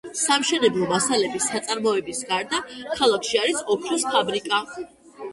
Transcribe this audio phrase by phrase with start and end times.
[0.19, 2.61] სამშენებლო მასალების საწარმოების გარდა
[3.01, 4.63] ქალაქში არის ოქროს ფაბრიკა.